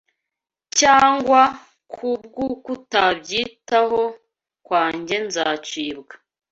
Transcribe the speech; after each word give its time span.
cyangwa 0.79 1.41
kubw’ukutabyitaho 1.93 4.01
kwanjye 4.65 5.15
nzacibwa 5.27 6.13